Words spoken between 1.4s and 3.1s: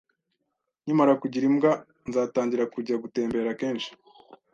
imbwa, nzatangira kujya